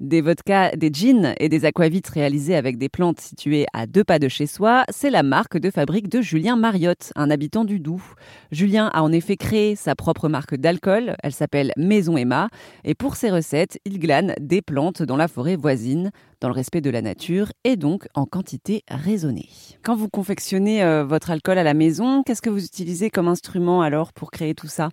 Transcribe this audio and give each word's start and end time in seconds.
Des 0.00 0.22
vodkas, 0.22 0.70
des 0.76 0.90
gins 0.90 1.34
et 1.38 1.50
des 1.50 1.66
aquavits 1.66 2.00
réalisés 2.10 2.56
avec 2.56 2.78
des 2.78 2.88
plantes 2.88 3.20
situées 3.20 3.66
à 3.74 3.86
deux 3.86 4.02
pas 4.02 4.18
de 4.18 4.28
chez 4.28 4.46
soi, 4.46 4.84
c'est 4.88 5.10
la 5.10 5.22
marque 5.22 5.58
de 5.58 5.70
fabrique 5.70 6.08
de 6.08 6.22
Julien 6.22 6.56
Mariotte, 6.56 7.12
un 7.16 7.30
habitant 7.30 7.66
du 7.66 7.80
Doubs. 7.80 8.16
Julien 8.50 8.90
a 8.94 9.02
en 9.02 9.12
effet 9.12 9.36
créé 9.36 9.76
sa 9.76 9.94
propre 9.94 10.30
marque 10.30 10.54
d'alcool, 10.54 11.16
elle 11.22 11.32
s'appelle 11.32 11.72
Maison 11.76 12.16
Emma, 12.16 12.48
et 12.82 12.94
pour 12.94 13.14
ses 13.14 13.30
recettes, 13.30 13.78
il 13.84 13.98
glane 13.98 14.34
des 14.40 14.62
plantes 14.62 15.02
dans 15.02 15.18
la 15.18 15.28
forêt 15.28 15.56
voisine, 15.56 16.12
dans 16.40 16.48
le 16.48 16.54
respect 16.54 16.80
de 16.80 16.88
la 16.88 17.02
nature 17.02 17.48
et 17.64 17.76
donc 17.76 18.06
en 18.14 18.24
quantité 18.24 18.84
raisonnée. 18.88 19.50
Quand 19.84 19.96
vous 19.96 20.08
confectionnez 20.08 20.82
euh, 20.82 21.04
votre 21.04 21.30
alcool 21.30 21.58
à 21.58 21.62
la 21.62 21.74
maison, 21.74 22.22
qu'est-ce 22.22 22.40
que 22.40 22.48
vous 22.48 22.64
utilisez 22.64 23.10
comme 23.10 23.28
instrument 23.28 23.82
alors 23.82 24.14
pour 24.14 24.30
créer 24.30 24.54
tout 24.54 24.66
ça? 24.66 24.88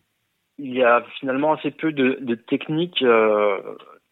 Il 0.60 0.74
y 0.74 0.84
a 0.84 1.02
finalement 1.20 1.54
assez 1.54 1.72
peu 1.72 1.94
de, 1.94 2.36
techniques. 2.50 3.04
Euh, 3.04 3.58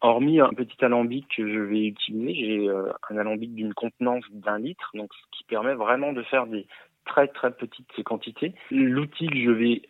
Hormis 0.05 0.39
un 0.39 0.53
petit 0.53 0.85
alambic 0.85 1.27
que 1.35 1.51
je 1.51 1.59
vais 1.61 1.88
utiliser, 1.88 2.35
j'ai 2.35 2.69
euh, 2.69 2.93
un 3.09 3.17
alambic 3.17 3.55
d'une 3.55 3.73
contenance 3.73 4.23
d'un 4.30 4.59
litre, 4.59 4.91
donc 4.93 5.11
ce 5.11 5.38
qui 5.38 5.43
permet 5.45 5.73
vraiment 5.73 6.13
de 6.13 6.21
faire 6.21 6.45
des 6.45 6.67
très 7.05 7.27
très 7.27 7.52
petites 7.52 8.03
quantités. 8.03 8.53
L'outil 8.70 9.25
que 9.25 9.39
je 9.39 9.49
vais 9.49 9.81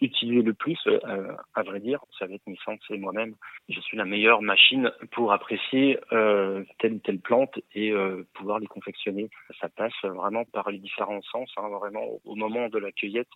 utiliser 0.00 0.42
le 0.42 0.54
plus, 0.54 0.76
euh, 0.88 1.36
à 1.54 1.62
vrai 1.62 1.78
dire, 1.78 2.00
ça 2.18 2.26
va 2.26 2.34
être 2.34 2.48
mes 2.48 2.58
sens 2.64 2.80
et 2.90 2.98
moi-même. 2.98 3.36
Je 3.68 3.78
suis 3.78 3.96
la 3.96 4.04
meilleure 4.04 4.42
machine 4.42 4.90
pour 5.12 5.32
apprécier 5.32 6.00
euh, 6.10 6.64
telle 6.80 6.94
ou 6.94 6.98
telle 6.98 7.20
plante 7.20 7.56
et 7.72 7.92
pouvoir 8.34 8.58
les 8.58 8.66
confectionner. 8.66 9.30
Ça 9.60 9.68
passe 9.68 9.94
vraiment 10.02 10.44
par 10.46 10.68
les 10.72 10.78
différents 10.78 11.22
sens. 11.22 11.48
Hein, 11.56 11.68
vraiment, 11.68 12.06
au 12.24 12.34
moment 12.34 12.68
de 12.70 12.78
la 12.78 12.90
cueillette, 12.90 13.30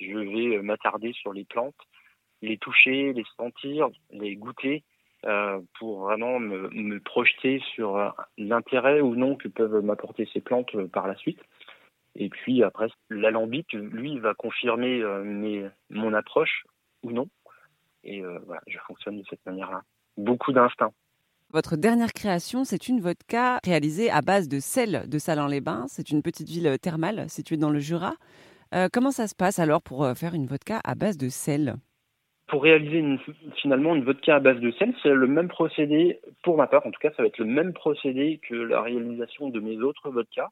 je 0.00 0.18
vais 0.18 0.60
m'attarder 0.62 1.12
sur 1.12 1.32
les 1.32 1.44
plantes, 1.44 1.78
les 2.42 2.58
toucher, 2.58 3.12
les 3.12 3.24
sentir, 3.36 3.88
les 4.10 4.34
goûter 4.34 4.82
euh, 5.26 5.60
pour 5.80 6.02
vraiment 6.02 6.38
me, 6.38 7.00
projeter 7.00 7.60
sur 7.74 7.96
euh, 7.96 8.10
l'intérêt 8.38 9.00
ou 9.00 9.16
non 9.16 9.34
que 9.34 9.48
peuvent 9.48 9.82
m'apporter 9.82 10.28
ces 10.32 10.40
plantes 10.40 10.72
euh, 10.76 10.86
par 10.86 11.08
la 11.08 11.16
suite. 11.16 11.40
Et 12.14 12.28
puis 12.28 12.62
après, 12.62 12.86
l'alambic, 13.10 13.72
lui, 13.72 14.20
va 14.20 14.34
confirmer 14.34 15.02
mon 15.90 16.14
approche 16.14 16.64
ou 17.02 17.10
non. 17.10 17.28
Et 18.04 18.22
voilà, 18.22 18.62
je 18.66 18.78
fonctionne 18.86 19.18
de 19.18 19.24
cette 19.28 19.44
manière-là. 19.44 19.82
Beaucoup 20.16 20.52
d'instinct. 20.52 20.92
Votre 21.52 21.76
dernière 21.76 22.14
création, 22.14 22.64
c'est 22.64 22.88
une 22.88 23.02
vodka 23.02 23.58
réalisée 23.62 24.10
à 24.10 24.22
base 24.22 24.48
de 24.48 24.60
sel 24.60 25.04
de 25.10 25.18
Salins-les-Bains. 25.18 25.84
C'est 25.88 26.10
une 26.10 26.22
petite 26.22 26.48
ville 26.48 26.78
thermale 26.80 27.28
située 27.28 27.58
dans 27.58 27.68
le 27.68 27.80
Jura. 27.80 28.14
comment 28.94 29.10
ça 29.10 29.26
se 29.26 29.34
passe 29.34 29.58
alors 29.58 29.82
pour 29.82 30.08
faire 30.16 30.32
une 30.32 30.46
vodka 30.46 30.80
à 30.84 30.94
base 30.94 31.18
de 31.18 31.28
sel? 31.28 31.76
Pour 32.46 32.62
réaliser 32.62 32.98
une, 32.98 33.18
finalement 33.56 33.94
une 33.94 34.04
vodka 34.04 34.36
à 34.36 34.40
base 34.40 34.60
de 34.60 34.70
sel, 34.72 34.94
c'est 35.02 35.10
le 35.10 35.26
même 35.26 35.48
procédé, 35.48 36.20
pour 36.42 36.56
ma 36.56 36.66
part 36.66 36.86
en 36.86 36.90
tout 36.90 37.00
cas, 37.00 37.10
ça 37.16 37.22
va 37.22 37.28
être 37.28 37.38
le 37.38 37.44
même 37.44 37.72
procédé 37.72 38.40
que 38.48 38.54
la 38.54 38.80
réalisation 38.82 39.48
de 39.48 39.60
mes 39.60 39.78
autres 39.78 40.10
vodkas. 40.10 40.50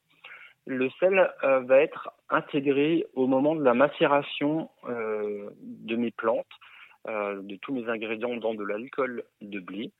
Le 0.67 0.89
sel 0.99 1.31
euh, 1.45 1.61
va 1.61 1.81
être 1.81 2.11
intégré 2.31 3.07
au 3.15 3.27
moment 3.27 3.55
de 3.55 3.63
la 3.63 3.75
macération 3.75 4.71
euh, 4.89 5.51
de 5.61 5.95
mes 5.95 6.11
plantes, 6.11 6.47
euh, 7.07 7.41
de 7.43 7.57
tous 7.57 7.73
mes 7.73 7.89
ingrédients 7.89 8.37
dans 8.37 8.55
de 8.55 8.65
l'alcool 8.65 9.25
de 9.41 9.61
blé. 9.61 9.93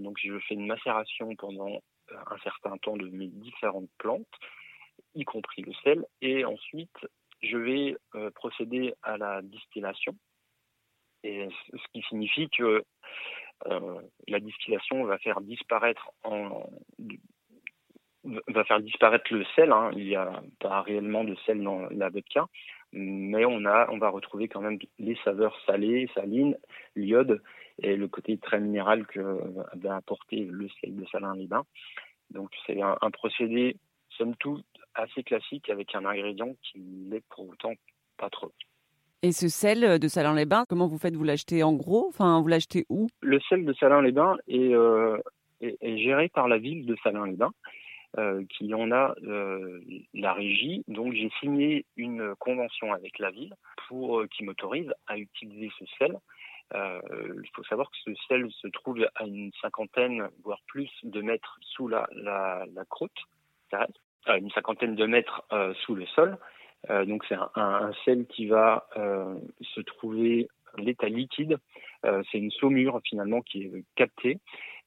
donc 0.00 0.18
je 0.22 0.38
fais 0.46 0.54
une 0.54 0.66
macération 0.66 1.34
pendant 1.36 1.80
un 2.10 2.38
certain 2.42 2.76
temps 2.78 2.96
de 2.96 3.08
mes 3.08 3.28
différentes 3.28 3.88
plantes, 3.98 4.36
y 5.14 5.24
compris 5.24 5.62
le 5.62 5.72
sel, 5.82 6.04
et 6.20 6.44
ensuite 6.44 6.98
je 7.42 7.56
vais 7.56 7.96
procéder 8.34 8.94
à 9.02 9.16
la 9.16 9.42
distillation 9.42 10.14
ce 11.24 11.88
qui 11.92 12.02
signifie 12.02 12.48
que 12.50 12.84
euh, 13.66 14.00
la 14.28 14.40
distillation 14.40 15.04
va 15.04 15.18
faire 15.18 15.40
disparaître 15.40 16.12
le 18.24 19.44
sel. 19.56 19.72
Hein. 19.72 19.90
Il 19.96 20.04
n'y 20.04 20.16
a 20.16 20.42
pas 20.60 20.82
réellement 20.82 21.24
de 21.24 21.34
sel 21.46 21.62
dans 21.62 21.88
la 21.90 22.10
vodka, 22.10 22.46
mais 22.92 23.44
on 23.44 23.60
va 23.60 24.08
retrouver 24.10 24.48
quand 24.48 24.60
même 24.60 24.78
les 24.98 25.16
saveurs 25.24 25.58
salées, 25.66 26.10
salines, 26.14 26.56
l'iode 26.94 27.42
et 27.82 27.96
le 27.96 28.08
côté 28.08 28.38
très 28.38 28.60
minéral 28.60 29.06
que 29.06 29.40
va 29.74 29.96
apporter 29.96 30.46
le 30.50 30.68
sel 30.80 30.94
de 30.94 31.04
Salin-les-Bains. 31.06 31.64
Donc 32.30 32.50
c'est 32.66 32.80
un, 32.80 33.10
procédé, 33.10 33.76
somme 34.10 34.36
toute, 34.36 34.64
assez 34.94 35.22
classique 35.22 35.70
avec 35.70 35.94
un 35.94 36.04
ingrédient 36.04 36.54
qui 36.62 36.78
l'est 37.10 37.24
pour 37.30 37.48
autant 37.48 37.72
pas 38.16 38.30
trop. 38.30 38.52
Et 39.24 39.32
ce 39.32 39.48
sel 39.48 39.98
de 39.98 40.06
Salins-les-Bains, 40.06 40.66
comment 40.68 40.86
vous 40.86 40.98
faites 40.98 41.16
Vous 41.16 41.24
l'achetez 41.24 41.62
en 41.62 41.72
gros? 41.72 42.08
Enfin, 42.08 42.42
vous 42.42 42.48
l'achetez 42.48 42.84
où? 42.90 43.08
Le 43.22 43.40
sel 43.48 43.64
de 43.64 43.72
Salins-les-Bains 43.72 44.36
est, 44.48 44.74
euh, 44.74 45.16
est, 45.62 45.96
géré 45.96 46.28
par 46.28 46.46
la 46.46 46.58
ville 46.58 46.84
de 46.84 46.94
Salins-les-Bains, 47.02 47.54
euh, 48.18 48.44
qui 48.50 48.74
en 48.74 48.92
a 48.92 49.14
euh, 49.22 49.80
la 50.12 50.34
régie. 50.34 50.84
Donc, 50.88 51.14
j'ai 51.14 51.30
signé 51.40 51.86
une 51.96 52.34
convention 52.38 52.92
avec 52.92 53.18
la 53.18 53.30
ville 53.30 53.54
pour 53.88 54.22
qui 54.28 54.44
m'autorise 54.44 54.92
à 55.06 55.16
utiliser 55.16 55.70
ce 55.78 55.86
sel. 55.98 56.18
il 56.74 57.48
faut 57.54 57.64
savoir 57.64 57.90
que 57.90 57.96
ce 58.04 58.14
sel 58.28 58.46
se 58.50 58.68
trouve 58.68 59.08
à 59.14 59.24
une 59.24 59.52
cinquantaine, 59.62 60.28
voire 60.42 60.60
plus, 60.66 60.90
de 61.02 61.22
mètres 61.22 61.58
sous 61.62 61.88
la, 61.88 62.06
la, 62.12 62.66
croûte 62.90 63.22
à 63.72 64.36
une 64.36 64.50
cinquantaine 64.50 64.96
de 64.96 65.06
mètres 65.06 65.42
sous 65.86 65.94
le 65.94 66.04
sol. 66.08 66.36
Euh, 66.90 67.04
donc 67.04 67.24
c'est 67.28 67.36
un, 67.54 67.92
sel 68.04 68.26
qui 68.26 68.46
va 68.46 68.86
euh, 68.96 69.34
se 69.62 69.80
trouver 69.80 70.48
l'état 70.76 71.08
liquide. 71.08 71.58
Euh, 72.04 72.22
c'est 72.30 72.38
une 72.38 72.50
saumure 72.50 73.00
finalement 73.04 73.40
qui 73.40 73.62
est 73.62 73.84
captée 73.94 74.38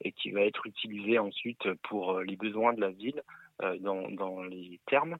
et 0.04 0.12
qui 0.12 0.32
va 0.32 0.42
être 0.42 0.66
utilisée 0.66 1.18
ensuite 1.18 1.72
pour 1.84 2.20
les 2.20 2.36
besoins 2.36 2.74
de 2.74 2.82
la 2.82 2.90
ville 2.90 3.22
dans, 3.80 4.08
dans 4.12 4.44
les 4.44 4.80
thermes 4.86 5.18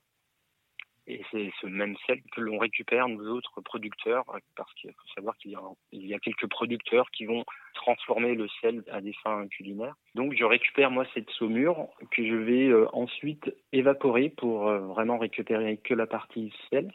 et 1.08 1.22
c'est 1.32 1.52
ce 1.62 1.68
même 1.68 1.96
sel 2.06 2.22
que 2.34 2.42
l'on 2.42 2.58
récupère 2.58 3.08
nous 3.08 3.28
autres 3.30 3.62
producteurs, 3.62 4.26
parce 4.56 4.74
qu'il 4.74 4.92
faut 4.92 5.08
savoir 5.16 5.38
qu'il 5.38 5.58
y, 5.94 6.14
a, 6.14 6.20
quelques 6.20 6.48
producteurs 6.48 7.10
qui 7.12 7.26
vont 7.26 7.46
transformer 7.76 8.36
le 8.36 8.48
sel 8.62 8.84
à 8.92 9.00
des 9.00 9.14
fins 9.24 9.48
culinaires. 9.48 9.96
Donc 10.16 10.34
je 10.34 10.44
récupère 10.44 10.92
moi 10.92 11.06
cette 11.14 11.30
saumure 11.32 11.88
que 12.12 12.28
je 12.28 12.36
vais 12.36 12.68
euh, 12.68 12.88
ensuite 12.94 13.54
évaporer 13.72 14.30
pour 14.30 14.68
euh, 14.68 14.80
vraiment 14.80 15.18
récupérer 15.18 15.78
que 15.78 15.94
la 15.94 16.08
partie 16.08 16.54
sel 16.70 16.92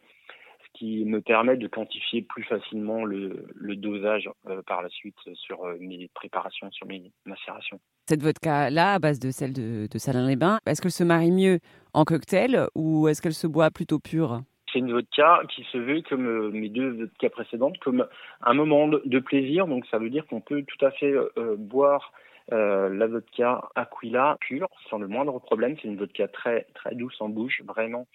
qui 0.75 1.05
me 1.05 1.21
permet 1.21 1.57
de 1.57 1.69
quantifier 1.69 2.23
plus 2.23 2.45
facilement 2.45 3.05
le, 3.05 3.47
dosage 3.77 4.29
euh, 4.49 4.63
par 4.67 4.83
la 4.83 4.89
suite 4.89 5.17
sur 5.35 5.65
euh, 5.65 5.77
mes 5.81 6.09
préparations, 6.15 6.71
sur 6.71 6.87
mes 6.87 7.13
macérations. 7.25 7.79
Cette 8.07 8.23
vodka-là, 8.23 8.95
à 8.95 8.99
base 8.99 9.19
de 9.19 9.31
celle 9.31 9.53
de, 9.53 9.87
de 9.91 9.99
Salin-les-Bains, 9.99 10.59
est-ce 10.67 10.81
qu'elle 10.81 10.93
se 10.93 11.05
marie 11.05 11.31
mieux 11.31 11.59
en 11.95 12.05
cocktail 12.05 12.67
ou 12.75 13.09
est-ce 13.09 13.23
qu'elle 13.23 13.35
se 13.35 13.47
boit 13.47 13.71
plutôt 13.71 13.99
pure 13.99 14.41
c'est 14.73 14.79
une 14.79 14.91
vodka 14.91 15.43
qui 15.55 15.65
se 15.65 15.77
veut 15.77 16.01
comme 16.09 16.27
euh, 16.27 16.51
mes 16.51 16.71
deux 16.71 16.93
vodkas 16.93 17.29
précédentes, 17.29 17.77
comme 17.81 18.07
un 18.41 18.55
moment 18.55 18.89
de 18.89 19.19
plaisir. 19.19 19.67
Donc 19.67 19.85
ça 19.91 19.99
veut 19.99 20.09
dire 20.09 20.27
qu'on 20.27 20.41
peut 20.41 20.63
tout 20.63 20.83
à 20.83 20.91
fait 20.93 21.13
boire 21.59 22.15
la 22.51 23.07
vodka 23.07 23.69
Aquila 23.75 24.39
pure 24.41 24.69
sans 24.89 24.97
le 24.97 25.09
moindre 25.09 25.39
problème. 25.41 25.77
C'est 25.83 25.89
une 25.89 25.99
vodka 25.99 26.27
très 26.27 26.67
très 26.75 26.95
douce 26.95 27.21
en 27.21 27.29
bouche, 27.29 27.61
vraiment 27.67 28.07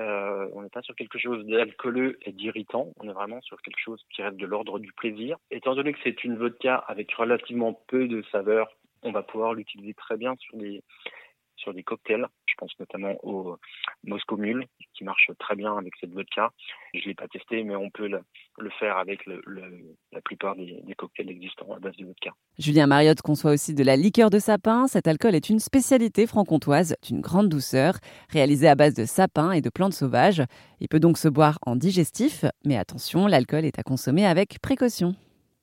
euh, 0.00 0.48
on 0.54 0.62
n'est 0.62 0.70
pas 0.70 0.82
sur 0.82 0.94
quelque 0.94 1.18
chose 1.18 1.44
d'alcooleux 1.46 2.18
et 2.22 2.32
d'irritant, 2.32 2.92
on 3.00 3.08
est 3.08 3.12
vraiment 3.12 3.40
sur 3.42 3.60
quelque 3.62 3.80
chose 3.80 4.02
qui 4.10 4.22
reste 4.22 4.36
de 4.36 4.46
l'ordre 4.46 4.78
du 4.78 4.92
plaisir. 4.92 5.36
Étant 5.50 5.74
donné 5.74 5.92
que 5.92 5.98
c'est 6.02 6.24
une 6.24 6.36
vodka 6.36 6.76
avec 6.76 7.12
relativement 7.12 7.74
peu 7.88 8.08
de 8.08 8.22
saveur, 8.32 8.68
on 9.02 9.12
va 9.12 9.22
pouvoir 9.22 9.54
l'utiliser 9.54 9.94
très 9.94 10.16
bien 10.16 10.34
sur 10.36 10.56
des 10.56 10.82
sur 11.56 11.74
des 11.74 11.82
cocktails. 11.82 12.26
Je 12.52 12.56
pense 12.58 12.72
notamment 12.78 13.14
au 13.22 13.56
Moscow 14.04 14.36
Mule, 14.36 14.66
qui 14.94 15.04
marche 15.04 15.30
très 15.38 15.56
bien 15.56 15.76
avec 15.76 15.94
cette 15.98 16.12
vodka. 16.12 16.50
Je 16.92 17.00
ne 17.00 17.04
l'ai 17.06 17.14
pas 17.14 17.28
testé, 17.28 17.64
mais 17.64 17.74
on 17.74 17.88
peut 17.88 18.08
le, 18.08 18.70
faire 18.78 18.98
avec 18.98 19.24
la 19.26 20.20
plupart 20.20 20.54
des, 20.56 20.82
cocktails 20.96 21.30
existants 21.30 21.72
à 21.74 21.78
base 21.78 21.96
de 21.96 22.04
vodka. 22.04 22.30
Julien 22.58 22.86
Mariotte 22.86 23.22
conçoit 23.22 23.52
aussi 23.52 23.74
de 23.74 23.82
la 23.82 23.96
liqueur 23.96 24.28
de 24.28 24.38
sapin. 24.38 24.86
Cet 24.86 25.08
alcool 25.08 25.34
est 25.34 25.48
une 25.48 25.60
spécialité 25.60 26.26
franc-comtoise 26.26 26.96
d'une 27.02 27.20
grande 27.20 27.48
douceur, 27.48 27.94
réalisée 28.28 28.68
à 28.68 28.74
base 28.74 28.94
de 28.94 29.06
sapin 29.06 29.52
et 29.52 29.62
de 29.62 29.70
plantes 29.70 29.94
sauvages. 29.94 30.42
Il 30.80 30.88
peut 30.88 31.00
donc 31.00 31.16
se 31.16 31.28
boire 31.28 31.58
en 31.62 31.76
digestif, 31.76 32.44
mais 32.64 32.76
attention, 32.76 33.26
l'alcool 33.26 33.64
est 33.64 33.78
à 33.78 33.82
consommer 33.82 34.26
avec 34.26 34.60
précaution. 34.60 35.14